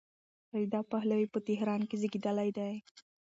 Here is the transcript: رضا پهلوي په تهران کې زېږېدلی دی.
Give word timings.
رضا 0.57 0.79
پهلوي 0.91 1.27
په 1.33 1.39
تهران 1.47 1.81
کې 1.89 1.95
زېږېدلی 2.01 2.49
دی. 2.57 2.73